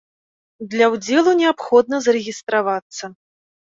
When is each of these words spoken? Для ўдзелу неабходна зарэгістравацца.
Для 0.71 0.85
ўдзелу 0.93 1.35
неабходна 1.43 1.95
зарэгістравацца. 2.07 3.05